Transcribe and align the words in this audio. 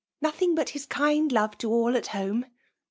Nothing 0.19 0.55
bat 0.55 0.69
his 0.69 0.87
Idnd 0.87 1.31
love 1.31 1.59
to 1.59 1.71
all 1.71 1.95
at 1.95 2.05
hmne." 2.05 2.45